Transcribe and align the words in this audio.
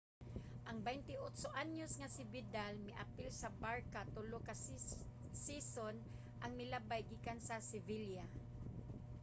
ang 0.69 0.77
28-anyos 0.87 1.93
nga 1.99 2.09
si 2.15 2.23
vidal 2.33 2.73
miapil 2.87 3.29
sa 3.41 3.49
barça 3.61 4.01
tulo 4.15 4.37
ka 4.47 4.53
season 5.43 5.95
ang 6.43 6.51
milabay 6.59 7.01
gikan 7.09 7.39
sa 7.47 7.55
sevilla 7.69 8.25